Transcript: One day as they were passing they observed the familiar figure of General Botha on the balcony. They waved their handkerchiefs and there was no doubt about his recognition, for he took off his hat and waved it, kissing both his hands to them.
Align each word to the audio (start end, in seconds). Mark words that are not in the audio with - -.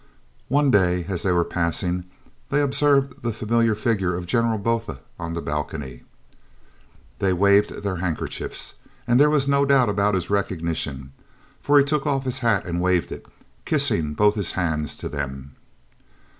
One 0.47 0.71
day 0.71 1.05
as 1.07 1.21
they 1.21 1.31
were 1.31 1.45
passing 1.45 2.05
they 2.49 2.59
observed 2.63 3.21
the 3.21 3.31
familiar 3.31 3.75
figure 3.75 4.15
of 4.15 4.25
General 4.25 4.57
Botha 4.57 4.99
on 5.19 5.35
the 5.35 5.43
balcony. 5.43 6.01
They 7.19 7.33
waved 7.33 7.83
their 7.83 7.97
handkerchiefs 7.97 8.73
and 9.05 9.19
there 9.19 9.29
was 9.29 9.47
no 9.47 9.63
doubt 9.63 9.89
about 9.89 10.15
his 10.15 10.31
recognition, 10.31 11.11
for 11.61 11.77
he 11.77 11.85
took 11.85 12.07
off 12.07 12.23
his 12.23 12.39
hat 12.39 12.65
and 12.65 12.81
waved 12.81 13.11
it, 13.11 13.27
kissing 13.63 14.15
both 14.15 14.33
his 14.33 14.53
hands 14.53 14.97
to 14.97 15.07
them. 15.07 15.51